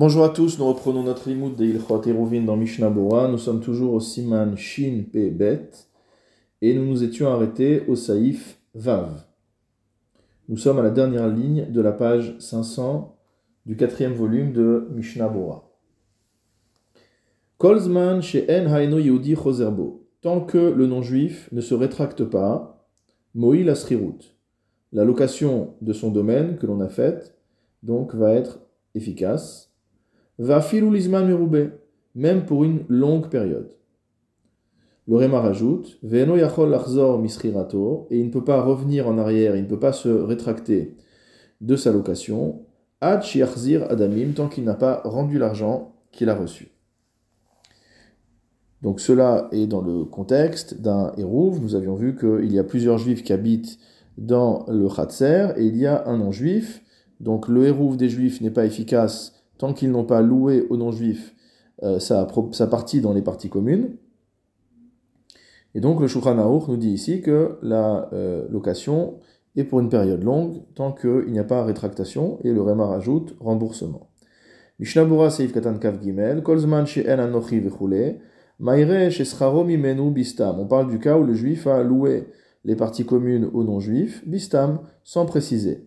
Bonjour 0.00 0.24
à 0.24 0.30
tous, 0.30 0.58
nous 0.58 0.66
reprenons 0.66 1.02
notre 1.02 1.28
limoud 1.28 1.56
de 1.56 1.66
Ilchot 1.66 2.00
Eruvin 2.06 2.40
dans 2.40 2.56
Mishnah 2.56 2.88
Bora. 2.88 3.28
Nous 3.28 3.36
sommes 3.36 3.60
toujours 3.60 3.92
au 3.92 4.00
Siman 4.00 4.56
Shin 4.56 5.04
Pe 5.12 5.28
Bet 5.28 5.72
et 6.62 6.72
nous 6.72 6.86
nous 6.86 7.04
étions 7.04 7.28
arrêtés 7.28 7.84
au 7.86 7.96
Saïf 7.96 8.58
Vav. 8.74 9.26
Nous 10.48 10.56
sommes 10.56 10.78
à 10.78 10.82
la 10.82 10.88
dernière 10.88 11.28
ligne 11.28 11.70
de 11.70 11.82
la 11.82 11.92
page 11.92 12.34
500 12.38 13.14
du 13.66 13.76
quatrième 13.76 14.14
volume 14.14 14.54
de 14.54 14.88
Mishnah 14.90 15.28
Bora. 15.28 15.68
Kolzman 17.58 18.22
She'en 18.22 18.74
Haino 18.74 18.98
Yehudi 18.98 19.36
Choserbo. 19.36 20.08
Tant 20.22 20.40
que 20.40 20.56
le 20.56 20.86
non-juif 20.86 21.50
ne 21.52 21.60
se 21.60 21.74
rétracte 21.74 22.24
pas, 22.24 22.88
Moïl 23.34 23.68
Asrirut. 23.68 24.34
La 24.94 25.04
location 25.04 25.74
de 25.82 25.92
son 25.92 26.10
domaine 26.10 26.56
que 26.56 26.66
l'on 26.66 26.80
a 26.80 26.88
faite, 26.88 27.36
donc, 27.82 28.14
va 28.14 28.32
être 28.32 28.60
efficace 28.94 29.69
va 30.40 30.60
même 32.14 32.44
pour 32.46 32.64
une 32.64 32.80
longue 32.88 33.28
période. 33.28 33.76
Le 35.06 35.16
Réma 35.16 35.40
rajoute 35.40 35.98
yachol 36.02 36.70
lachzor 36.70 37.22
et 38.10 38.18
il 38.18 38.26
ne 38.26 38.30
peut 38.30 38.44
pas 38.44 38.62
revenir 38.62 39.06
en 39.06 39.18
arrière, 39.18 39.56
il 39.56 39.64
ne 39.64 39.68
peut 39.68 39.78
pas 39.78 39.92
se 39.92 40.08
rétracter 40.08 40.96
de 41.60 41.76
sa 41.76 41.92
location, 41.92 42.62
ad 43.00 43.22
shiachzir 43.22 43.84
adamim, 43.90 44.32
tant 44.34 44.48
qu'il 44.48 44.64
n'a 44.64 44.74
pas 44.74 45.02
rendu 45.04 45.38
l'argent 45.38 45.92
qu'il 46.10 46.30
a 46.30 46.34
reçu. 46.34 46.72
Donc 48.80 49.00
cela 49.00 49.48
est 49.52 49.66
dans 49.66 49.82
le 49.82 50.04
contexte 50.04 50.80
d'un 50.80 51.12
Hérouv. 51.18 51.60
Nous 51.60 51.74
avions 51.74 51.96
vu 51.96 52.16
qu'il 52.16 52.50
y 52.50 52.58
a 52.58 52.64
plusieurs 52.64 52.96
juifs 52.96 53.22
qui 53.22 53.34
habitent 53.34 53.78
dans 54.16 54.64
le 54.68 54.88
Khatser 54.88 55.48
et 55.56 55.64
il 55.64 55.76
y 55.76 55.86
a 55.86 56.06
un 56.06 56.16
non-juif. 56.16 56.82
Donc 57.20 57.48
le 57.48 57.66
Hérouv 57.66 57.98
des 57.98 58.08
juifs 58.08 58.40
n'est 58.40 58.50
pas 58.50 58.64
efficace 58.64 59.39
tant 59.60 59.74
qu'ils 59.74 59.90
n'ont 59.90 60.04
pas 60.04 60.22
loué 60.22 60.66
aux 60.70 60.78
non-juifs 60.78 61.34
euh, 61.82 61.98
sa, 61.98 62.26
partie 62.66 63.02
dans 63.02 63.12
les 63.12 63.20
parties 63.20 63.50
communes. 63.50 63.96
Et 65.74 65.80
donc 65.80 66.00
le 66.00 66.08
Shulchan 66.08 66.34
nous 66.34 66.76
dit 66.78 66.90
ici 66.90 67.20
que 67.20 67.58
la 67.60 68.08
euh, 68.14 68.48
location 68.50 69.20
est 69.56 69.64
pour 69.64 69.80
une 69.80 69.90
période 69.90 70.24
longue, 70.24 70.62
tant 70.74 70.92
qu'il 70.92 71.30
n'y 71.30 71.38
a 71.38 71.44
pas 71.44 71.62
rétractation, 71.62 72.38
et 72.42 72.52
le 72.52 72.62
Réma 72.62 72.86
rajoute 72.86 73.36
remboursement. 73.38 74.08
Mishnabura 74.78 75.28
Seif 75.28 75.52
Katan 75.52 75.76
Kav 75.76 76.02
Gimel, 76.02 76.42
Kolzman 76.42 76.86
She'en 76.86 77.18
Anochi 77.18 77.60
Vechule, 77.60 78.20
Maire 78.60 79.10
Shescharo 79.10 79.64
Mimenu 79.64 80.10
Bistam. 80.10 80.58
On 80.58 80.66
parle 80.66 80.88
du 80.88 80.98
cas 80.98 81.18
où 81.18 81.24
le 81.24 81.34
juif 81.34 81.66
a 81.66 81.82
loué 81.82 82.28
les 82.64 82.76
parties 82.76 83.04
communes 83.04 83.50
aux 83.52 83.62
non-juifs, 83.62 84.26
Bistam, 84.26 84.80
sans 85.04 85.26
préciser. 85.26 85.86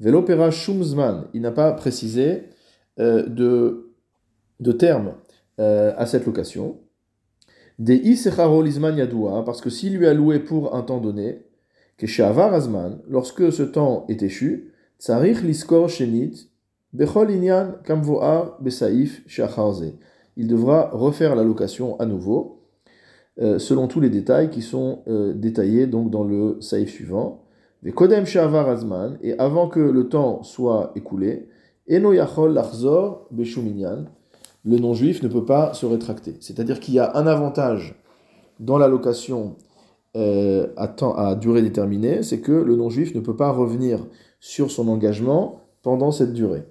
Velopera 0.00 0.50
Shumzman, 0.50 1.28
il 1.34 1.42
n'a 1.42 1.52
pas 1.52 1.70
précisé 1.72 2.48
de, 2.98 3.92
de 4.60 4.72
termes 4.72 5.14
euh, 5.60 5.92
à 5.96 6.06
cette 6.06 6.24
location. 6.24 6.78
Des 7.78 7.96
isecharo 7.96 8.64
yadoua, 8.64 9.44
parce 9.44 9.60
que 9.60 9.70
s'il 9.70 9.96
lui 9.96 10.06
a 10.06 10.14
loué 10.14 10.38
pour 10.38 10.74
un 10.74 10.82
temps 10.82 11.00
donné, 11.00 11.44
que 11.98 12.06
shavar 12.06 12.54
azman, 12.54 13.00
lorsque 13.08 13.52
ce 13.52 13.62
temps 13.62 14.06
est 14.08 14.22
échu, 14.22 14.72
tsarich 14.98 15.42
liskor 15.42 15.88
shenit, 15.88 16.50
bechol 16.92 17.30
inyan 17.30 17.74
kamvoar 17.84 18.56
besaif 18.60 19.22
shacharze. 19.26 19.94
Il 20.36 20.46
devra 20.46 20.90
refaire 20.92 21.34
la 21.34 21.44
location 21.44 21.98
à 22.00 22.06
nouveau, 22.06 22.62
euh, 23.40 23.58
selon 23.58 23.88
tous 23.88 24.00
les 24.00 24.10
détails 24.10 24.48
qui 24.48 24.62
sont 24.62 25.02
détaillés 25.34 25.86
donc 25.86 26.10
dans 26.10 26.24
le 26.24 26.60
saïf 26.60 26.90
suivant. 26.90 27.44
Kodem 27.94 28.26
shavar 28.26 28.68
azman, 28.68 29.18
et 29.22 29.38
avant 29.38 29.68
que 29.68 29.80
le 29.80 30.08
temps 30.08 30.42
soit 30.42 30.92
écoulé, 30.94 31.48
Eno 31.92 32.14
yachol 32.14 32.54
lachzor 32.54 33.28
le 34.64 34.78
non-juif 34.78 35.22
ne 35.22 35.28
peut 35.28 35.44
pas 35.44 35.74
se 35.74 35.84
rétracter. 35.84 36.36
C'est-à-dire 36.40 36.80
qu'il 36.80 36.94
y 36.94 36.98
a 36.98 37.16
un 37.16 37.26
avantage 37.26 38.00
dans 38.60 38.78
la 38.78 38.88
location 38.88 39.56
euh, 40.16 40.68
à 40.76 41.34
durée 41.34 41.60
déterminée, 41.60 42.22
c'est 42.22 42.40
que 42.40 42.52
le 42.52 42.76
non-juif 42.76 43.14
ne 43.14 43.20
peut 43.20 43.36
pas 43.36 43.50
revenir 43.50 44.06
sur 44.40 44.70
son 44.70 44.88
engagement 44.88 45.60
pendant 45.82 46.12
cette 46.12 46.32
durée. 46.32 46.62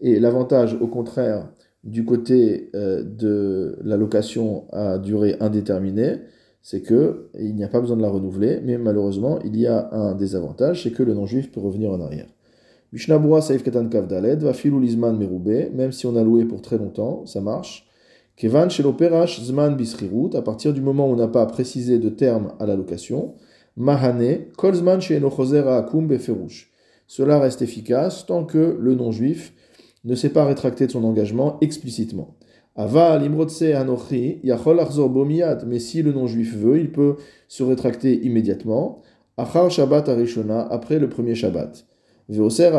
Et 0.00 0.20
l'avantage, 0.20 0.76
au 0.80 0.86
contraire, 0.86 1.48
du 1.82 2.04
côté 2.04 2.70
euh, 2.76 3.02
de 3.02 3.76
la 3.82 3.96
location 3.96 4.66
à 4.70 4.98
durée 4.98 5.36
indéterminée, 5.40 6.20
c'est 6.62 6.82
que 6.82 7.30
il 7.38 7.56
n'y 7.56 7.64
a 7.64 7.68
pas 7.68 7.80
besoin 7.80 7.96
de 7.96 8.02
la 8.02 8.10
renouveler, 8.10 8.60
mais 8.62 8.78
malheureusement, 8.78 9.40
il 9.44 9.56
y 9.56 9.66
a 9.66 9.88
un 9.92 10.14
désavantage, 10.14 10.84
c'est 10.84 10.92
que 10.92 11.02
le 11.02 11.14
non-juif 11.14 11.50
peut 11.50 11.60
revenir 11.60 11.90
en 11.90 12.00
arrière. 12.00 12.28
Mishnabura 12.92 13.40
Saif 13.40 13.62
Katan 13.62 13.88
Kavdaled, 13.88 14.42
va 14.42 14.52
filou 14.52 14.80
l'isman 14.80 15.16
meroubé, 15.16 15.70
même 15.72 15.92
si 15.92 16.06
on 16.06 16.16
a 16.16 16.24
loué 16.24 16.44
pour 16.44 16.60
très 16.60 16.76
longtemps, 16.76 17.24
ça 17.24 17.40
marche. 17.40 17.86
Kevan 18.36 18.68
Sheloperash 18.68 19.40
Zman 19.42 19.76
Bisrirut, 19.76 20.34
à 20.34 20.42
partir 20.42 20.72
du 20.72 20.80
moment 20.80 21.08
où 21.08 21.12
on 21.12 21.16
n'a 21.16 21.28
pas 21.28 21.46
précisé 21.46 21.98
de 21.98 22.08
terme 22.08 22.52
à 22.58 22.66
la 22.66 22.74
location. 22.74 23.34
Mahane, 23.76 24.46
Kolzman 24.56 25.00
Sheenochozer 25.00 25.68
Akum 25.68 26.08
Beferush. 26.08 26.72
Cela 27.06 27.38
reste 27.38 27.62
efficace 27.62 28.26
tant 28.26 28.44
que 28.44 28.76
le 28.80 28.94
non-juif 28.94 29.52
ne 30.04 30.14
s'est 30.14 30.30
pas 30.30 30.44
rétracté 30.44 30.86
de 30.86 30.92
son 30.92 31.04
engagement 31.04 31.58
explicitement. 31.60 32.36
Ava 32.76 33.18
limrotse 33.18 33.74
anochi 33.74 34.40
yachol 34.42 34.80
achzor 34.80 35.10
bomiyad, 35.10 35.64
mais 35.68 35.78
si 35.78 36.02
le 36.02 36.12
non-juif 36.12 36.56
veut, 36.56 36.80
il 36.80 36.90
peut 36.90 37.16
se 37.46 37.62
rétracter 37.62 38.24
immédiatement. 38.24 39.02
Achar 39.36 39.70
Shabbat 39.70 40.08
Arishona, 40.08 40.66
après 40.70 40.98
le 40.98 41.08
premier 41.08 41.34
Shabbat. 41.34 41.84
Veoser 42.30 42.70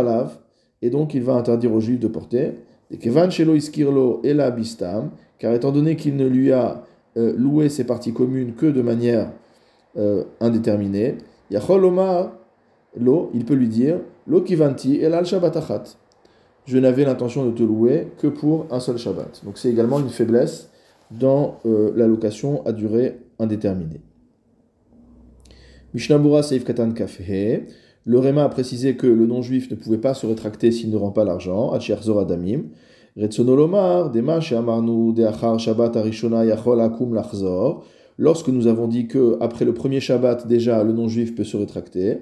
et 0.81 0.89
donc 0.89 1.13
il 1.13 1.23
va 1.23 1.33
interdire 1.33 1.73
aux 1.73 1.79
juifs 1.79 1.99
de 1.99 2.07
porter. 2.07 2.53
Et 2.89 2.97
kevan 2.97 3.29
iskirlo 3.29 4.21
ela 4.23 4.51
bistam, 4.51 5.11
car 5.39 5.53
étant 5.53 5.71
donné 5.71 5.95
qu'il 5.95 6.15
ne 6.15 6.27
lui 6.27 6.51
a 6.51 6.83
euh, 7.17 7.33
loué 7.37 7.69
ses 7.69 7.83
parties 7.83 8.13
communes 8.13 8.53
que 8.53 8.65
de 8.65 8.81
manière 8.81 9.31
euh, 9.97 10.23
indéterminée, 10.39 11.17
yachol 11.49 11.85
omar 11.85 12.31
lo, 12.99 13.29
il 13.33 13.45
peut 13.45 13.53
lui 13.53 13.67
dire 13.67 13.99
lo 14.27 14.41
kivanti 14.41 14.99
el 15.01 15.13
al. 15.13 15.25
Je 16.65 16.77
n'avais 16.77 17.05
l'intention 17.05 17.45
de 17.45 17.51
te 17.51 17.63
louer 17.63 18.07
que 18.17 18.27
pour 18.27 18.67
un 18.71 18.79
seul 18.79 18.97
Shabbat. 18.97 19.43
Donc 19.43 19.57
c'est 19.57 19.69
également 19.69 19.99
une 19.99 20.09
faiblesse 20.09 20.69
dans 21.09 21.59
euh, 21.65 21.91
la 21.95 22.07
location 22.07 22.65
à 22.65 22.71
durée 22.71 23.17
indéterminée. 23.39 24.01
Mishnabura 25.93 26.43
Seif 26.43 26.63
Katan 26.63 26.91
Kafhe. 26.91 27.21
Le 28.05 28.17
Réma 28.17 28.43
a 28.43 28.49
précisé 28.49 28.95
que 28.95 29.07
le 29.07 29.27
non-juif 29.27 29.69
ne 29.69 29.75
pouvait 29.75 29.97
pas 29.99 30.13
se 30.13 30.25
rétracter 30.25 30.71
s'il 30.71 30.89
ne 30.89 30.97
rend 30.97 31.11
pas 31.11 31.23
l'argent. 31.23 31.71
Adamim. 31.71 32.63
Lorsque 38.17 38.47
nous 38.49 38.67
avons 38.67 38.87
dit 38.87 39.07
que 39.07 39.37
après 39.41 39.65
le 39.65 39.73
premier 39.73 39.99
Shabbat 39.99 40.47
déjà 40.47 40.83
le 40.83 40.93
non-juif 40.93 41.35
peut 41.35 41.43
se 41.43 41.57
rétracter, 41.57 42.19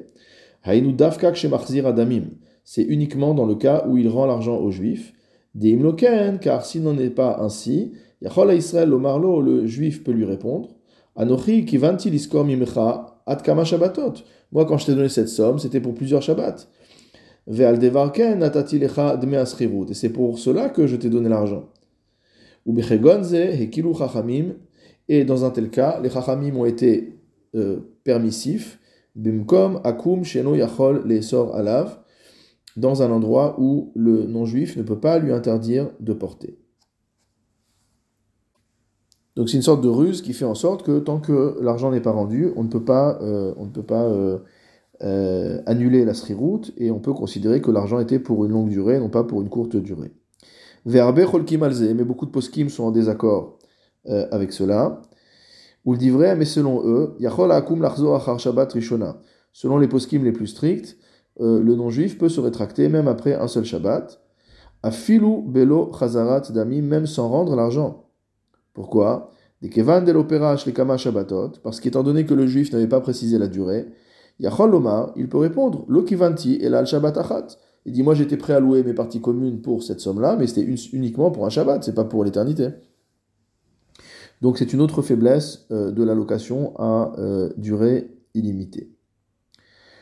adamim. 0.64 2.24
C'est 2.64 2.84
uniquement 2.84 3.34
dans 3.34 3.46
le 3.46 3.56
cas 3.56 3.86
où 3.88 3.98
il 3.98 4.08
rend 4.08 4.26
l'argent 4.26 4.58
aux 4.58 4.72
juifs. 4.72 5.14
Deimloken, 5.56 6.40
car 6.40 6.66
s'il 6.66 6.84
n'en 6.84 6.98
est 6.98 7.10
pas 7.10 7.38
ainsi, 7.40 7.94
Yachol 8.22 8.54
Israël 8.54 8.94
Omarlo, 8.94 9.42
le 9.42 9.66
juif 9.66 10.04
peut 10.04 10.12
lui 10.12 10.26
répondre. 10.26 10.70
Anochi 11.16 11.66
kivanti 11.66 12.10
liskor 12.10 12.46
mimcha 12.46 13.19
ad 13.30 13.42
kama 13.44 13.64
Shabbatot. 13.64 14.24
Moi, 14.52 14.66
quand 14.66 14.78
je 14.80 14.88
t'ai 14.88 14.96
donné 14.96 15.08
cette 15.10 15.30
somme, 15.30 15.60
c'était 15.60 15.80
pour 15.80 15.94
plusieurs 15.94 16.24
Shabbats. 16.24 16.68
Et 17.48 17.54
c'est 19.94 20.10
pour 20.10 20.40
cela 20.40 20.70
que 20.70 20.88
je 20.88 20.96
t'ai 20.96 21.10
donné 21.10 21.30
l'argent. 21.30 21.70
Et 25.08 25.26
dans 25.26 25.46
un 25.46 25.50
tel 25.50 25.70
cas, 25.70 26.00
les 26.02 26.10
chachamim 26.10 26.56
ont 26.56 26.66
été 26.66 27.20
euh, 27.56 27.80
permissifs. 28.04 28.80
Bimkom 29.16 29.82
akum 29.84 30.24
sheno 30.24 30.56
yachol 30.56 31.04
lesor 31.06 31.56
alav. 31.56 32.00
Dans 32.78 33.02
un 33.02 33.12
endroit 33.12 33.60
où 33.60 33.92
le 33.96 34.26
non-juif 34.26 34.78
ne 34.78 34.84
peut 34.84 35.00
pas 35.00 35.18
lui 35.20 35.32
interdire 35.32 35.90
de 36.00 36.14
porter. 36.14 36.60
Donc 39.40 39.48
c'est 39.48 39.56
une 39.56 39.64
sorte 39.64 39.80
de 39.80 39.88
ruse 39.88 40.22
qui 40.22 40.34
fait 40.34 40.44
en 40.44 40.54
sorte 40.54 40.84
que 40.84 41.00
tant 41.00 41.22
que 41.22 41.58
l'argent 41.62 41.92
n'est 41.92 42.02
pas 42.02 42.12
rendu, 42.12 42.52
on 42.58 42.64
ne 42.64 42.68
peut 42.68 42.84
pas, 42.84 43.18
euh, 43.22 43.54
on 43.56 43.68
ne 43.68 43.70
peut 43.70 43.84
pas 43.84 44.04
euh, 44.04 44.40
euh, 45.02 45.62
annuler 45.66 46.04
la 46.04 46.14
sriroute 46.14 46.74
et 46.76 46.92
on 46.92 47.00
peut 47.00 47.14
considérer 47.14 47.62
que 47.62 47.72
l'argent 47.72 48.02
était 48.02 48.20
pour 48.20 48.44
une 48.44 48.52
longue 48.52 48.68
durée, 48.68 49.00
non 49.00 49.08
pas 49.08 49.24
pour 49.24 49.42
une 49.42 49.48
courte 49.48 49.78
durée. 49.78 50.12
Verbe 50.86 51.22
mais 51.22 52.04
beaucoup 52.04 52.26
de 52.26 52.32
poskim 52.32 52.68
sont 52.68 52.84
en 52.84 52.92
désaccord 52.92 53.60
avec 54.06 54.52
cela. 54.52 55.02
Ou 55.86 55.94
le 55.94 55.98
dit 55.98 56.10
vrai, 56.10 56.36
mais 56.36 56.44
selon 56.44 56.84
eux, 56.86 57.16
Selon 59.54 59.78
les 59.78 59.88
poskim 59.88 60.24
les 60.26 60.34
plus 60.34 60.48
stricts, 60.48 60.98
le 61.40 61.76
non-juif 61.76 62.18
peut 62.18 62.28
se 62.28 62.42
rétracter 62.42 62.90
même 62.90 63.08
après 63.08 63.36
un 63.36 63.48
seul 63.48 63.64
Shabbat. 63.64 64.20
Afilu 64.84 65.44
belo 65.48 65.94
chazarat 65.98 66.42
dami, 66.50 66.82
même 66.82 67.06
sans 67.06 67.30
rendre 67.30 67.56
l'argent. 67.56 68.09
Pourquoi? 68.74 69.32
Parce 71.64 71.80
qu'étant 71.82 72.04
donné 72.04 72.26
que 72.26 72.34
le 72.34 72.48
juif 72.48 72.72
n'avait 72.72 72.88
pas 72.88 73.02
précisé 73.02 73.38
la 73.38 73.48
durée, 73.48 73.88
il 74.40 75.28
peut 75.30 75.38
répondre, 75.38 75.86
lo 75.90 76.04
kivanti 76.04 76.60
el 76.62 76.74
al 76.74 76.86
Il 77.86 77.92
dit, 77.92 78.04
moi 78.04 78.16
j'étais 78.16 78.38
prêt 78.38 78.54
à 78.54 78.60
louer 78.62 78.84
mes 78.84 78.94
parties 78.94 79.20
communes 79.20 79.62
pour 79.62 79.84
cette 79.84 80.00
somme-là, 80.00 80.38
mais 80.38 80.48
c'était 80.48 80.66
uniquement 80.94 81.30
pour 81.32 81.46
un 81.46 81.50
Shabbat, 81.50 81.84
c'est 81.84 81.96
pas 81.96 82.06
pour 82.06 82.24
l'éternité. 82.24 82.70
Donc 84.42 84.58
c'est 84.58 84.72
une 84.72 84.80
autre 84.80 85.02
faiblesse 85.02 85.66
euh, 85.72 85.92
de 85.92 86.04
la 86.04 86.16
location 86.16 86.74
à 86.78 87.14
euh, 87.18 87.50
durée 87.58 88.12
illimitée. 88.34 88.90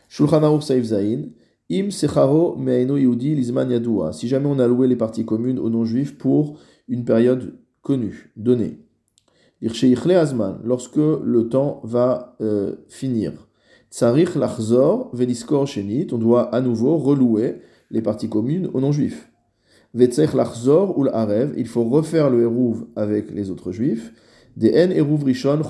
Shulchan 0.07 0.43
Aruch 0.43 0.63
Saif 0.63 0.85
Zain, 0.85 1.29
Im 1.71 1.89
Secharo 1.89 2.55
Me'eno 2.55 2.97
Yehudi 2.97 3.33
Lizman. 3.35 3.69
Si 4.13 4.27
jamais 4.27 4.47
on 4.47 4.59
a 4.59 4.67
loué 4.67 4.87
les 4.87 4.95
parties 4.95 5.25
communes 5.25 5.57
aux 5.57 5.69
non-juifs 5.69 6.17
pour 6.17 6.59
une 6.87 7.03
période 7.03 7.55
connue, 7.87 8.33
donnée. 8.35 8.79
Azman, 9.61 10.59
lorsque 10.65 10.97
le 10.97 11.47
temps 11.47 11.79
va 11.85 12.35
euh, 12.41 12.75
finir. 12.89 13.47
Tsarich 13.89 14.35
on 14.35 16.17
doit 16.17 16.53
à 16.53 16.59
nouveau 16.59 16.97
relouer 16.97 17.61
les 17.89 18.01
parties 18.01 18.27
communes 18.27 18.69
aux 18.73 18.81
non-juifs. 18.81 19.31
Il 19.93 21.67
faut 21.67 21.85
refaire 21.85 22.29
le 22.29 22.41
Hérouv 22.41 22.87
avec 22.97 23.31
les 23.31 23.49
autres 23.51 23.71
juifs. 23.71 24.11
Des 24.57 24.73
Hérouv 24.73 25.23
Rishon 25.23 25.61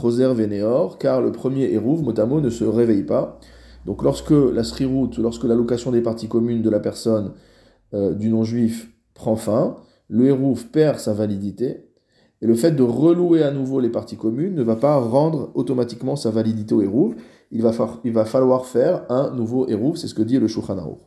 car 0.99 1.21
le 1.21 1.31
premier 1.31 1.71
Hérouv, 1.71 2.01
motamo, 2.01 2.41
ne 2.41 2.49
se 2.49 2.63
réveille 2.63 3.03
pas. 3.03 3.39
Donc 3.85 4.01
lorsque 4.01 4.31
la 4.31 4.63
sriroute, 4.63 5.19
lorsque 5.19 5.43
l'allocation 5.43 5.91
des 5.91 6.01
parties 6.01 6.27
communes 6.27 6.63
de 6.63 6.69
la 6.71 6.79
personne 6.79 7.33
euh, 7.93 8.15
du 8.15 8.29
non-juif 8.29 8.89
prend 9.13 9.35
fin, 9.35 9.77
le 10.09 10.25
Hérouv 10.27 10.67
perd 10.67 10.99
sa 10.99 11.13
validité, 11.13 11.86
et 12.41 12.45
le 12.45 12.55
fait 12.55 12.71
de 12.71 12.83
relouer 12.83 13.43
à 13.43 13.51
nouveau 13.51 13.79
les 13.79 13.89
parties 13.89 14.17
communes 14.17 14.53
ne 14.53 14.63
va 14.63 14.75
pas 14.75 14.97
rendre 14.97 15.51
automatiquement 15.55 16.15
sa 16.15 16.29
validité 16.29 16.75
au 16.75 16.81
Hérouv, 16.81 17.15
il 17.51 17.61
va, 17.61 18.25
falloir 18.25 18.65
faire 18.65 19.05
un 19.09 19.31
nouveau 19.31 19.67
Hérouv, 19.67 19.95
c'est 19.95 20.07
ce 20.07 20.13
que 20.13 20.21
dit 20.21 20.37
le 20.37 20.47
Shulchan 20.47 20.77
Aruch. 20.77 20.99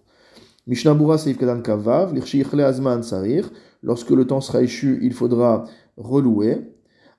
Mishnabura 0.67 1.19
Seif 1.19 1.39
Kadan 1.39 1.63
Kavav, 1.63 2.15
Azman 2.61 3.03
Sarir, 3.03 3.51
lorsque 3.83 4.11
le 4.11 4.27
temps 4.27 4.41
sera 4.41 4.63
échu, 4.63 4.99
il 5.03 5.13
faudra 5.13 5.65
relouer. 5.97 6.59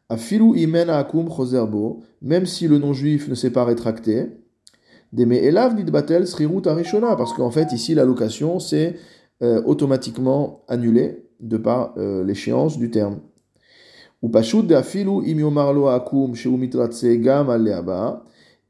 Afilu 0.09 0.57
Imen 0.57 0.89
Akum 0.89 1.29
Choserbo, 1.29 2.03
même 2.21 2.45
si 2.45 2.67
le 2.67 2.77
non-juif 2.77 3.29
ne 3.29 3.35
s'est 3.35 3.51
pas 3.51 3.63
rétracté. 3.63 4.27
Deme 5.13 5.33
Elav 5.33 5.75
Nidbatel 5.75 6.27
Srirut 6.27 6.65
Arishona, 6.67 7.15
parce 7.15 7.33
qu'en 7.33 7.51
fait, 7.51 7.71
ici, 7.71 7.93
la 7.93 8.05
location, 8.05 8.59
c'est 8.59 8.95
euh, 9.41 9.61
automatiquement 9.65 10.63
annulé 10.67 11.29
de 11.39 11.57
par 11.57 11.93
euh, 11.97 12.23
l'échéance 12.23 12.77
du 12.77 12.91
terme. 12.91 13.19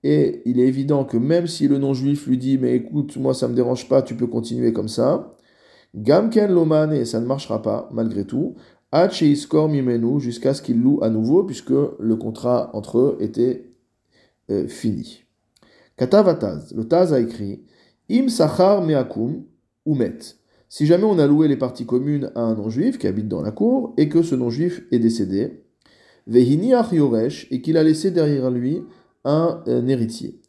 Et 0.04 0.42
il 0.46 0.60
est 0.60 0.68
évident 0.68 1.04
que 1.04 1.18
même 1.18 1.48
si 1.48 1.68
le 1.68 1.78
non-juif 1.78 2.26
lui 2.28 2.38
dit 2.38 2.58
Mais 2.58 2.76
écoute, 2.76 3.18
moi 3.18 3.34
ça 3.34 3.48
me 3.48 3.54
dérange 3.54 3.88
pas, 3.88 4.02
tu 4.02 4.16
peux 4.16 4.28
continuer 4.28 4.74
comme 4.74 4.88
ça, 4.88 5.32
Gamken 5.96 6.52
Lomane, 6.52 7.04
ça 7.04 7.20
ne 7.20 7.26
marchera 7.26 7.62
pas, 7.62 7.90
malgré 7.92 8.26
tout, 8.26 8.56
Iskor 8.94 9.70
Mimenu, 9.70 10.20
jusqu'à 10.20 10.54
ce 10.54 10.62
qu'il 10.62 10.82
loue 10.82 11.00
à 11.02 11.10
nouveau, 11.10 11.44
puisque 11.44 11.72
le 11.72 12.16
contrat 12.16 12.70
entre 12.74 13.00
eux 13.00 13.18
était 13.20 13.72
euh, 14.50 14.68
fini. 14.68 15.24
Katavataz, 15.98 16.74
le 16.76 16.88
Taz 16.88 17.14
a 17.14 17.20
écrit 17.20 17.64
Im 18.10 18.28
Sachar 18.28 18.82
Meakum 18.82 19.44
Umet. 19.86 20.18
Si 20.72 20.86
jamais 20.86 21.04
on 21.04 21.20
a 21.20 21.28
loué 21.28 21.50
les 21.50 21.58
parties 21.58 21.86
communes 21.86 22.32
à 22.34 22.40
un 22.40 22.56
non-juif 22.56 22.98
qui 22.98 23.06
habite 23.06 23.28
dans 23.28 23.42
la 23.42 23.52
cour 23.52 23.94
et 23.98 24.08
que 24.08 24.22
ce 24.22 24.36
non-juif 24.36 24.84
est 24.92 25.00
décédé, 25.00 25.66
Vehini 26.28 26.72
Yoresh, 26.94 27.46
et 27.52 27.62
qu'il 27.62 27.76
a 27.76 27.84
laissé 27.84 28.10
derrière 28.10 28.50
lui 28.50 28.82
un, 29.26 29.62
héritier. 29.68 30.40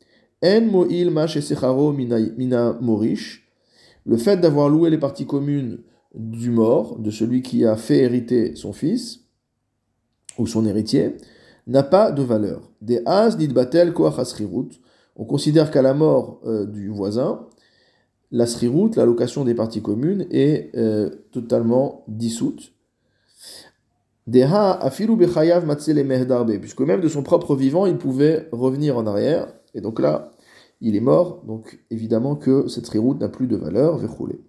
En 0.40 0.60
mo'il 0.60 1.10
mina 1.10 2.78
morish. 2.80 3.52
Le 4.06 4.16
fait 4.16 4.36
d'avoir 4.36 4.68
loué 4.68 4.90
les 4.90 4.98
parties 4.98 5.26
communes 5.26 5.80
du 6.14 6.52
mort, 6.52 7.00
de 7.00 7.10
celui 7.10 7.42
qui 7.42 7.64
a 7.64 7.74
fait 7.74 7.98
hériter 7.98 8.54
son 8.54 8.72
fils, 8.72 9.24
ou 10.38 10.46
son 10.46 10.64
héritier, 10.66 11.16
n'a 11.66 11.82
pas 11.82 12.12
de 12.12 12.22
valeur. 12.22 12.70
Des 12.80 13.02
as 13.06 13.34
batel 13.34 13.92
On 15.16 15.24
considère 15.24 15.72
qu'à 15.72 15.82
la 15.82 15.94
mort 15.94 16.40
euh, 16.44 16.64
du 16.64 16.90
voisin, 16.90 17.48
la 18.32 18.46
srirout, 18.46 18.90
la 18.96 19.04
location 19.04 19.44
des 19.44 19.54
parties 19.54 19.82
communes, 19.82 20.26
est 20.30 20.70
euh, 20.74 21.10
totalement 21.30 22.02
dissoute 22.08 22.72
puisque 26.60 26.80
même 26.80 27.00
de 27.00 27.08
son 27.08 27.22
propre 27.22 27.56
vivant, 27.56 27.86
il 27.86 27.96
pouvait 27.96 28.48
revenir 28.52 28.96
en 28.96 29.06
arrière. 29.06 29.48
Et 29.74 29.80
donc 29.80 29.98
là, 30.00 30.32
il 30.80 30.94
est 30.96 31.00
mort. 31.00 31.42
Donc 31.46 31.80
évidemment 31.90 32.36
que 32.36 32.68
cette 32.68 32.88
riroute 32.88 33.20
n'a 33.20 33.28
plus 33.28 33.46
de 33.46 33.56
valeur. 33.56 33.98
Verroulé. 33.98 34.40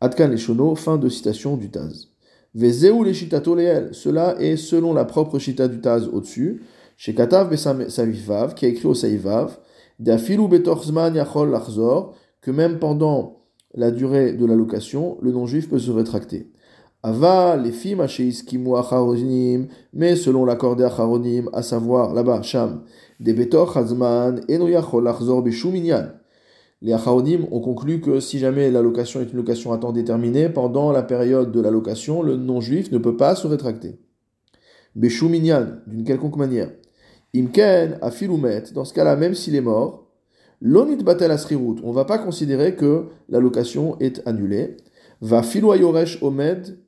Adkan 0.00 0.28
Leshono, 0.28 0.74
fin 0.74 0.96
de 0.96 1.08
citation 1.08 1.56
du 1.56 1.70
Taz. 1.70 2.08
Vezeu 2.54 3.04
les 3.04 3.12
Cela 3.12 4.40
est 4.40 4.56
selon 4.56 4.94
la 4.94 5.04
propre 5.04 5.38
chita 5.38 5.68
du 5.68 5.80
Taz 5.80 6.08
au-dessus. 6.08 6.62
Chez 6.96 7.14
Katav 7.14 7.54
Savivav, 7.56 8.54
qui 8.54 8.64
a 8.64 8.68
écrit 8.68 8.88
au 8.88 8.94
Saivav, 8.94 9.58
Dafilu 10.00 10.48
Betorzman 10.48 11.14
Yachol 11.14 11.50
Lachzor, 11.50 12.14
que 12.48 12.52
même 12.52 12.78
pendant 12.78 13.42
la 13.74 13.90
durée 13.90 14.32
de 14.32 14.46
la 14.46 14.54
location, 14.54 15.18
le 15.20 15.32
non-juif 15.32 15.68
peut 15.68 15.78
se 15.78 15.90
rétracter. 15.90 16.50
Ava, 17.02 17.58
les 17.58 17.72
filles, 17.72 17.98
mais 19.92 20.16
selon 20.16 20.46
l'accord 20.46 20.74
des 20.74 20.84
acharonim, 20.84 21.50
à 21.52 21.62
savoir 21.62 22.14
là-bas, 22.14 22.40
Sham, 22.40 22.84
des 23.20 23.34
betor 23.34 23.76
hazman, 23.76 24.40
Les 26.80 26.92
acharonim 26.94 27.46
ont 27.50 27.60
conclu 27.60 28.00
que 28.00 28.18
si 28.18 28.38
jamais 28.38 28.70
la 28.70 28.80
location 28.80 29.20
est 29.20 29.30
une 29.30 29.36
location 29.36 29.74
à 29.74 29.76
temps 29.76 29.92
déterminé, 29.92 30.48
pendant 30.48 30.90
la 30.90 31.02
période 31.02 31.52
de 31.52 31.60
la 31.60 31.70
location, 31.70 32.22
le 32.22 32.36
non-juif 32.36 32.90
ne 32.92 32.96
peut 32.96 33.18
pas 33.18 33.34
se 33.34 33.46
rétracter. 33.46 33.98
Beshuminyan, 34.96 35.80
d'une 35.86 36.04
quelconque 36.04 36.36
manière. 36.36 36.70
Imken, 37.36 37.98
afilumet, 38.00 38.62
dans 38.72 38.86
ce 38.86 38.94
cas-là, 38.94 39.16
même 39.16 39.34
s'il 39.34 39.54
est 39.54 39.60
mort, 39.60 40.07
l'onit 40.60 41.02
batel 41.02 41.30
asrirut, 41.30 41.76
on 41.82 41.90
ne 41.90 41.94
va 41.94 42.04
pas 42.04 42.18
considérer 42.18 42.74
que 42.74 43.06
la 43.28 43.40
location 43.40 43.98
est 44.00 44.26
annulée. 44.26 44.76
Va 45.20 45.42
filu 45.42 45.70
ayoresh 45.72 46.22
omed, 46.22 46.78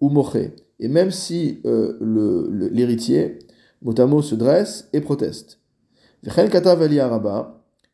ou 0.00 0.10
moché. 0.10 0.52
Et 0.80 0.88
même 0.88 1.10
si 1.10 1.60
euh, 1.64 1.96
l'héritier, 2.72 3.38
motamo, 3.80 4.20
se 4.20 4.34
dresse 4.34 4.88
et 4.92 5.00
proteste. 5.00 5.60
katav 6.24 6.82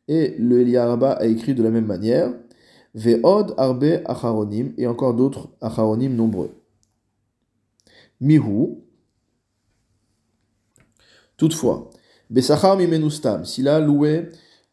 et 0.09 0.35
le 0.39 0.61
Eliaraba 0.61 1.11
a 1.11 1.25
écrit 1.25 1.53
de 1.53 1.61
la 1.61 1.69
même 1.69 1.85
manière, 1.85 2.33
Ve'od 2.95 3.53
arbe 3.57 4.01
acharonim, 4.05 4.73
et 4.77 4.87
encore 4.87 5.13
d'autres 5.13 5.49
acharonim 5.61 6.15
nombreux. 6.15 6.49
Mihu, 8.19 8.79
toutefois, 11.37 11.91
Besachar 12.31 12.75
mimenustam, 12.75 13.45
s'il 13.45 13.67
a 13.67 13.79
loué 13.79 14.29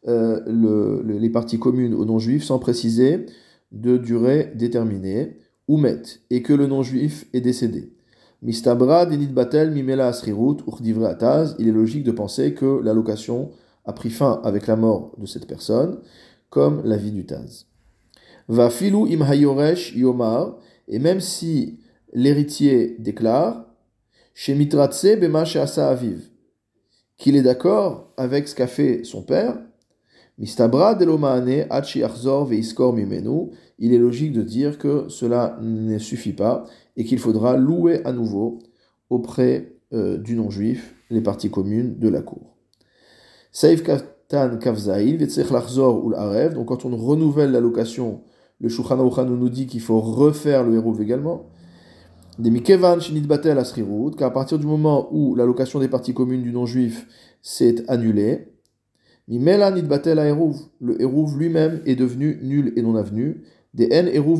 euh, 0.07 0.41
le, 0.47 1.01
les 1.03 1.29
parties 1.29 1.59
communes 1.59 1.93
aux 1.93 2.05
non-juifs 2.05 2.43
sans 2.43 2.59
préciser 2.59 3.25
de 3.71 3.97
durée 3.97 4.51
déterminée, 4.55 5.37
Oumet, 5.67 6.01
et 6.29 6.41
que 6.41 6.53
le 6.53 6.67
non-juif 6.67 7.25
est 7.33 7.41
décédé. 7.41 7.91
Mimela 8.41 10.07
ataz, 10.07 11.55
il 11.59 11.67
est 11.67 11.71
logique 11.71 12.03
de 12.03 12.11
penser 12.11 12.53
que 12.53 12.81
la 12.83 12.93
location 12.93 13.51
a 13.83 13.93
pris 13.93 14.09
fin 14.09 14.41
avec 14.43 14.67
la 14.67 14.75
mort 14.75 15.15
de 15.17 15.25
cette 15.25 15.47
personne, 15.47 15.99
comme 16.49 16.81
la 16.85 16.97
vie 16.97 17.11
du 17.11 17.25
Taz. 17.25 17.65
Va 18.47 18.69
filou 18.69 19.07
im 19.07 19.21
hayoresh 19.21 19.93
yomar, 19.95 20.57
et 20.87 20.99
même 20.99 21.19
si 21.19 21.79
l'héritier 22.13 22.95
déclare, 22.99 23.65
chez 24.33 24.55
mitratse 24.55 25.17
bema 25.19 25.41
asa 25.41 25.89
aviv, 25.89 26.29
qu'il 27.17 27.35
est 27.35 27.41
d'accord 27.41 28.13
avec 28.15 28.47
ce 28.47 28.55
qu'a 28.55 28.67
fait 28.67 29.03
son 29.03 29.23
père, 29.23 29.57
Mistabra 30.37 30.93
delomane 30.93 31.65
veiskor 32.47 32.93
mimenu, 32.93 33.49
il 33.79 33.93
est 33.93 33.97
logique 33.97 34.33
de 34.33 34.43
dire 34.43 34.77
que 34.77 35.05
cela 35.09 35.57
ne 35.61 35.97
suffit 35.97 36.33
pas 36.33 36.65
et 36.95 37.05
qu'il 37.05 37.17
faudra 37.17 37.57
louer 37.57 38.05
à 38.05 38.11
nouveau 38.11 38.59
auprès 39.09 39.73
euh, 39.93 40.17
du 40.17 40.35
non-juif 40.35 40.93
les 41.09 41.21
parties 41.21 41.49
communes 41.49 41.97
de 41.97 42.09
la 42.09 42.21
cour. 42.21 42.55
Saif 43.51 43.81
katan 43.81 44.57
kavzaïl, 44.57 45.27
lachzor 45.49 46.05
ou 46.05 46.09
l'arev, 46.11 46.53
donc 46.53 46.67
quand 46.67 46.85
on 46.85 46.95
renouvelle 46.95 47.51
la 47.51 47.59
location, 47.59 48.21
le 48.59 48.69
Shulchan 48.69 49.25
nous 49.25 49.49
dit 49.49 49.65
qu'il 49.65 49.81
faut 49.81 49.99
refaire 49.99 50.63
le 50.63 50.75
hérouv 50.75 51.01
également. 51.01 51.47
Des 52.37 52.51
mikevan 52.51 52.99
shinit 52.99 53.21
batel 53.21 53.57
asrirut, 53.57 54.11
car 54.15 54.27
à 54.27 54.33
partir 54.33 54.59
du 54.59 54.67
moment 54.67 55.07
où 55.11 55.33
la 55.33 55.45
location 55.45 55.79
des 55.79 55.87
parties 55.87 56.13
communes 56.13 56.43
du 56.43 56.51
non-juif 56.51 57.07
s'est 57.41 57.89
annulée, 57.89 58.53
le 59.29 61.01
Hérouv 61.01 61.37
lui-même 61.37 61.81
est 61.85 61.95
devenu 61.95 62.39
nul 62.41 62.73
et 62.75 62.81
non 62.81 62.95
avenu. 62.95 63.43
Des 63.73 63.89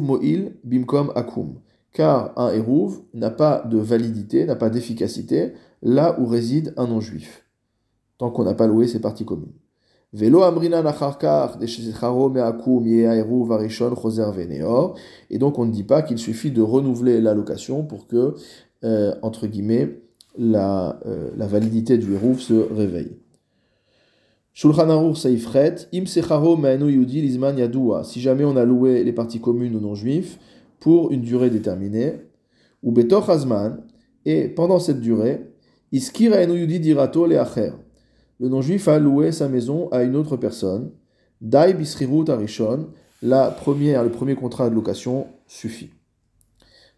Mo'il 0.02 0.54
Bimkom 0.64 1.12
Akum. 1.16 1.56
Car 1.92 2.32
un 2.38 2.52
Hérouv 2.54 3.02
n'a 3.14 3.30
pas 3.30 3.64
de 3.70 3.78
validité, 3.78 4.46
n'a 4.46 4.56
pas 4.56 4.70
d'efficacité 4.70 5.54
là 5.82 6.20
où 6.20 6.26
réside 6.26 6.74
un 6.78 6.88
non-juif, 6.88 7.46
tant 8.18 8.32
qu'on 8.32 8.44
n'a 8.44 8.54
pas 8.54 8.68
loué 8.68 8.88
ses 8.88 9.00
parties 9.00 9.26
communes. 9.26 9.54
Velo 10.14 10.44
amrina 10.44 10.82
nacharkar 10.82 11.58
yeaeru 11.62 13.48
varishon 13.48 13.96
choser 13.96 14.32
veneor. 14.32 14.96
Et 15.30 15.38
donc 15.38 15.60
on 15.60 15.66
ne 15.66 15.72
dit 15.72 15.84
pas 15.84 16.02
qu'il 16.02 16.18
suffit 16.18 16.52
de 16.52 16.62
renouveler 16.62 17.20
la 17.20 17.34
location 17.34 17.84
pour 17.84 18.08
que, 18.08 18.36
euh, 18.84 19.14
entre 19.22 19.48
guillemets, 19.48 20.00
la, 20.38 21.00
euh, 21.06 21.32
la 21.36 21.48
validité 21.48 21.98
du 21.98 22.14
hérouf 22.14 22.40
se 22.40 22.54
réveille. 22.54 23.18
Im 24.64 26.06
yudi. 26.90 27.40
Si 28.04 28.22
jamais 28.22 28.44
on 28.44 28.56
a 28.56 28.66
loué 28.66 29.04
les 29.04 29.14
parties 29.14 29.40
communes 29.40 29.76
aux 29.76 29.80
non-juifs 29.80 30.40
pour 30.80 31.12
une 31.12 31.22
durée 31.22 31.50
déterminée, 31.50 32.14
ou 32.82 32.92
betoch 32.92 33.30
hazman, 33.30 33.84
et 34.26 34.48
pendant 34.48 34.80
cette 34.80 35.00
durée, 35.00 35.42
iskir 35.92 36.34
enu 36.34 36.60
yudi 36.60 36.80
dirato 36.80 37.28
le 37.28 38.50
non-juif 38.50 38.88
a 38.88 39.00
loué 39.00 39.32
sa 39.32 39.48
maison 39.48 39.90
à 39.90 40.04
une 40.04 40.16
autre 40.16 40.38
personne. 40.38 40.92
Dai 41.42 41.74
bisrirut 41.74 42.30
arishon, 42.30 42.88
la 43.22 43.52
première, 43.52 44.04
le 44.04 44.10
premier 44.10 44.36
contrat 44.36 44.70
de 44.70 44.76
location 44.76 45.28
suffit. 45.48 45.92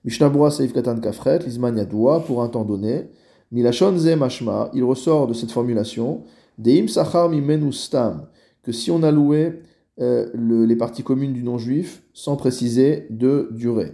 Mishnabura 0.06 0.52
Saif 0.52 0.72
Katan 0.74 1.00
Kafret, 1.00 1.40
Lizman 1.40 1.78
Yadoua, 1.78 2.22
pour 2.22 2.42
un 2.42 2.48
temps 2.48 2.64
donné. 2.64 3.10
Milachon 3.52 3.98
Ze 3.98 4.16
Mashma, 4.16 4.70
il 4.74 4.84
ressort 4.84 5.28
de 5.28 5.34
cette 5.34 5.52
formulation, 5.52 6.24
Deim 6.60 6.88
Sachar 6.88 7.30
Mimenu 7.30 7.72
Stam, 7.72 8.28
que 8.62 8.72
si 8.72 8.92
on 8.92 9.02
a 9.02 9.12
loué 9.12 9.64
euh, 10.00 10.30
le, 10.34 10.66
les 10.66 10.76
parties 10.76 11.04
communes 11.04 11.34
du 11.34 11.42
non-juif 11.42 12.04
sans 12.14 12.36
préciser 12.36 13.08
de 13.10 13.50
durée. 13.52 13.94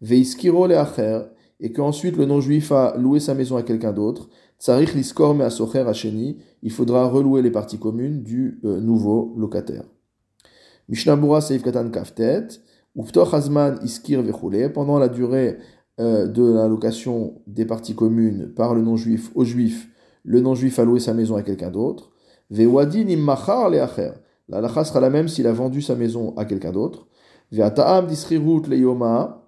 Veiskiro 0.00 0.66
Leacher, 0.66 1.22
et 1.58 1.72
qu'ensuite 1.72 2.16
le 2.16 2.26
non-juif 2.26 2.70
a 2.72 2.96
loué 2.98 3.20
sa 3.20 3.34
maison 3.34 3.56
à 3.56 3.62
quelqu'un 3.62 3.92
d'autre. 3.92 4.28
Tsarich 4.58 4.94
Liskor 4.94 5.34
Measocher 5.34 5.84
Hacheni, 5.86 6.38
il 6.62 6.70
faudra 6.70 7.08
relouer 7.08 7.40
les 7.40 7.50
parties 7.50 7.78
communes 7.78 8.22
du 8.22 8.60
euh, 8.64 8.80
nouveau 8.80 9.34
locataire. 9.36 9.84
Mishnabura 10.88 11.40
Seif 11.40 11.62
Katan 11.62 11.90
Kaftet, 11.90 12.48
Uftoch 12.96 13.32
Hazman 13.32 13.78
Iskir 13.82 14.22
Vechule, 14.22 14.72
pendant 14.72 14.98
la 14.98 15.08
durée 15.08 15.58
euh, 16.00 16.26
de 16.26 16.42
la 16.42 16.68
location 16.68 17.40
des 17.46 17.64
parties 17.64 17.94
communes 17.94 18.52
par 18.54 18.74
le 18.74 18.82
non-juif 18.82 19.30
au 19.34 19.44
juif, 19.44 19.88
le 20.24 20.40
non-juif 20.40 20.78
a 20.78 20.84
loué 20.84 21.00
sa 21.00 21.14
maison 21.14 21.36
à 21.36 21.42
quelqu'un 21.42 21.70
d'autre. 21.70 22.12
Vewadin 22.50 23.08
Immachar 23.08 23.70
Leacher, 23.70 24.12
la 24.48 24.60
lacha 24.60 24.84
sera 24.84 25.00
la 25.00 25.10
même 25.10 25.28
s'il 25.28 25.46
a 25.46 25.52
vendu 25.52 25.80
sa 25.82 25.94
maison 25.94 26.34
à 26.36 26.44
quelqu'un 26.44 26.72
d'autre. 26.72 27.06
Ve'ataam 27.50 28.06
Disrirut 28.06 28.68
Leyoma, 28.68 29.42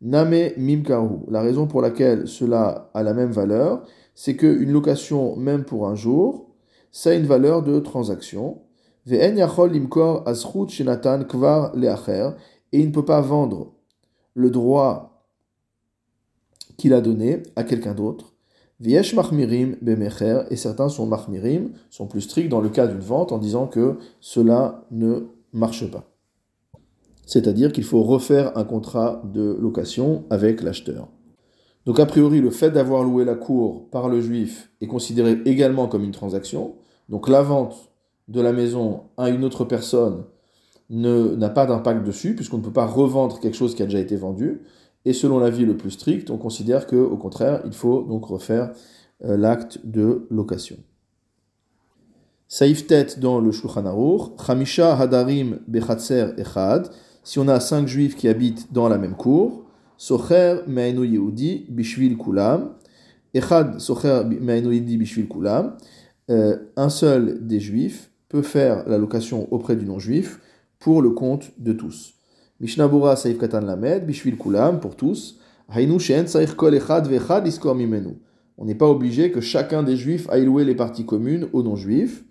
Name 0.00 0.50
Mimkaru. 0.56 1.26
La 1.28 1.40
raison 1.40 1.66
pour 1.66 1.82
laquelle 1.82 2.28
cela 2.28 2.90
a 2.94 3.02
la 3.02 3.14
même 3.14 3.30
valeur, 3.30 3.82
c'est 4.14 4.36
qu'une 4.36 4.72
location, 4.72 5.36
même 5.36 5.64
pour 5.64 5.88
un 5.88 5.94
jour, 5.94 6.54
ça 6.92 7.10
a 7.10 7.14
une 7.14 7.26
valeur 7.26 7.62
de 7.62 7.80
transaction. 7.80 8.62
Et 9.10 9.16
il 12.72 12.86
ne 12.86 12.92
peut 12.92 13.04
pas 13.04 13.20
vendre 13.20 13.74
le 14.34 14.50
droit 14.50 15.24
qu'il 16.76 16.92
a 16.92 17.00
donné 17.00 17.42
à 17.56 17.64
quelqu'un 17.64 17.94
d'autre. 17.94 18.34
Et 18.84 20.56
certains 20.56 20.88
sont 20.88 21.06
mahmirim, 21.06 21.70
sont 21.90 22.06
plus 22.06 22.20
stricts 22.20 22.48
dans 22.48 22.60
le 22.60 22.68
cas 22.68 22.86
d'une 22.86 23.00
vente 23.00 23.32
en 23.32 23.38
disant 23.38 23.66
que 23.66 23.96
cela 24.20 24.84
ne 24.90 25.26
marche 25.52 25.90
pas. 25.90 26.04
C'est-à-dire 27.26 27.72
qu'il 27.72 27.84
faut 27.84 28.02
refaire 28.02 28.56
un 28.56 28.64
contrat 28.64 29.20
de 29.34 29.56
location 29.60 30.24
avec 30.30 30.62
l'acheteur. 30.62 31.08
Donc 31.86 32.00
a 32.00 32.06
priori, 32.06 32.40
le 32.40 32.50
fait 32.50 32.70
d'avoir 32.70 33.02
loué 33.02 33.24
la 33.24 33.34
cour 33.34 33.88
par 33.90 34.08
le 34.08 34.20
juif 34.20 34.70
est 34.80 34.86
considéré 34.86 35.38
également 35.44 35.88
comme 35.88 36.04
une 36.04 36.12
transaction. 36.12 36.76
Donc 37.08 37.28
la 37.28 37.42
vente 37.42 37.90
de 38.28 38.40
la 38.40 38.52
maison 38.52 39.04
à 39.16 39.30
une 39.30 39.44
autre 39.44 39.64
personne 39.64 40.24
n'a 40.90 41.48
pas 41.50 41.66
d'impact 41.66 42.06
dessus, 42.06 42.34
puisqu'on 42.34 42.58
ne 42.58 42.62
peut 42.62 42.72
pas 42.72 42.86
revendre 42.86 43.40
quelque 43.40 43.56
chose 43.56 43.74
qui 43.74 43.82
a 43.82 43.86
déjà 43.86 43.98
été 43.98 44.16
vendu. 44.16 44.62
Et 45.08 45.14
selon 45.14 45.38
l'avis 45.38 45.64
le 45.64 45.74
plus 45.74 45.92
strict, 45.92 46.28
on 46.28 46.36
considère 46.36 46.86
qu'au 46.86 47.16
contraire, 47.16 47.62
il 47.64 47.72
faut 47.72 48.02
donc 48.02 48.26
refaire 48.26 48.72
euh, 49.24 49.38
l'acte 49.38 49.80
de 49.82 50.26
location. 50.30 50.76
Saïf 52.46 52.86
tête 52.86 53.18
dans 53.18 53.40
le 53.40 53.50
Shulchan 53.50 53.86
Aruch, 53.86 54.32
Chamisha 54.46 54.98
Hadarim 54.98 55.60
Bechatzer 55.66 56.34
Echad, 56.36 56.90
si 57.24 57.38
on 57.38 57.48
a 57.48 57.58
cinq 57.58 57.88
juifs 57.88 58.16
qui 58.16 58.28
habitent 58.28 58.70
dans 58.70 58.90
la 58.90 58.98
même 58.98 59.14
cour, 59.14 59.64
Socher 59.96 60.58
Me'enu 60.66 61.06
Yehudi 61.06 61.64
Bishvil 61.70 62.18
Kulam. 62.18 62.74
Echad 63.32 63.80
Socher 63.80 64.24
Me'enu 64.26 64.74
Yehudi 64.74 64.98
Bishvil 64.98 65.26
Kulam. 65.26 65.78
Euh, 66.28 66.58
un 66.76 66.90
seul 66.90 67.46
des 67.46 67.60
juifs 67.60 68.10
peut 68.28 68.42
faire 68.42 68.86
la 68.86 68.98
location 68.98 69.50
auprès 69.54 69.74
du 69.74 69.86
non-juif 69.86 70.38
pour 70.78 71.00
le 71.00 71.12
compte 71.12 71.50
de 71.58 71.72
tous. 71.72 72.17
Katan 72.60 73.60
Lamed, 73.60 74.06
Bishvil 74.06 74.36
Kulam, 74.36 74.80
pour 74.80 74.96
tous. 74.96 75.38
Kol 76.56 76.74
Echad 76.74 77.06
Vechad 77.06 77.46
Iskor 77.46 77.74
Mimenu. 77.74 78.16
On 78.56 78.64
n'est 78.64 78.74
pas 78.74 78.88
obligé 78.88 79.30
que 79.30 79.40
chacun 79.40 79.82
des 79.82 79.96
juifs 79.96 80.28
aille 80.30 80.44
louer 80.44 80.64
les 80.64 80.74
parties 80.74 81.06
communes 81.06 81.46
aux 81.52 81.62
non-juifs. 81.62 82.24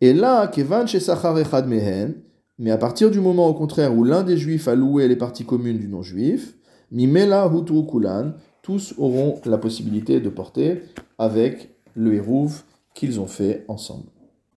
Et 0.00 0.14
là, 0.14 0.46
Kevan 0.46 0.86
Shesachar 0.86 1.38
Echad 1.38 1.68
Mehen, 1.68 2.14
mais 2.58 2.70
à 2.70 2.78
partir 2.78 3.10
du 3.10 3.20
moment 3.20 3.48
au 3.48 3.54
contraire 3.54 3.94
où 3.94 4.04
l'un 4.04 4.22
des 4.22 4.36
juifs 4.36 4.68
a 4.68 4.74
loué 4.74 5.08
les 5.08 5.16
parties 5.16 5.44
communes 5.44 5.78
du 5.78 5.88
non-juif, 5.88 6.54
Mimela 6.90 7.50
Hutu 7.52 7.86
Kulan, 7.86 8.32
tous 8.62 8.94
auront 8.96 9.40
la 9.44 9.58
possibilité 9.58 10.20
de 10.20 10.28
porter 10.28 10.82
avec 11.18 11.74
le 11.94 12.14
hérouv 12.14 12.62
qu'ils 12.94 13.20
ont 13.20 13.26
fait 13.26 13.64
ensemble. 13.68 14.06